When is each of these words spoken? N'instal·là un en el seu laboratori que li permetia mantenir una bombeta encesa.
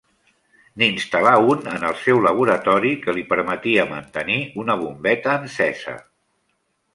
N'instal·là 0.83 1.33
un 1.53 1.67
en 1.73 1.85
el 1.89 1.93
seu 2.05 2.21
laboratori 2.27 2.93
que 3.03 3.15
li 3.19 3.25
permetia 3.35 3.85
mantenir 3.93 4.39
una 4.65 4.79
bombeta 4.81 5.37
encesa. 5.43 5.97